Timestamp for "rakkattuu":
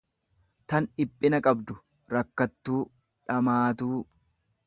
2.15-2.81